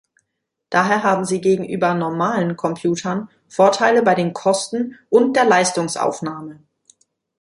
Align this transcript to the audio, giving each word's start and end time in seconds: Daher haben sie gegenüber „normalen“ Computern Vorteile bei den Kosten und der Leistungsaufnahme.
Daher 0.71 1.03
haben 1.03 1.25
sie 1.25 1.41
gegenüber 1.41 1.93
„normalen“ 1.93 2.57
Computern 2.57 3.29
Vorteile 3.47 4.01
bei 4.01 4.15
den 4.15 4.33
Kosten 4.33 4.97
und 5.11 5.35
der 5.35 5.45
Leistungsaufnahme. 5.45 6.59